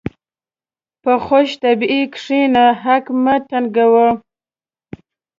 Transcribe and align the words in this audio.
په 1.03 1.13
خوشطبعي 1.25 2.01
کښېنه، 2.15 2.65
خلق 2.81 3.05
مه 3.23 3.35
تنګوه. 3.49 4.09